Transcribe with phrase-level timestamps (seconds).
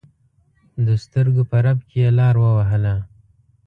[0.85, 2.95] دسترو په رپ کې یې لار ووهله.